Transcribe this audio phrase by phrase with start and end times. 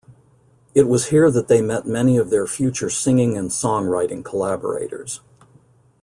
[0.73, 5.21] It was here that they met many of their future singing and songwriting collaborators.